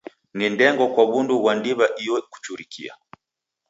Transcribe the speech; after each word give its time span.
Ni 0.37 0.45
ndengwa 0.53 0.85
kwa 0.93 1.03
w'undu 1.09 1.35
ghwa 1.41 1.53
ndiw'a 1.57 1.85
iyo 2.01 2.15
kuchurikia. 2.31 2.93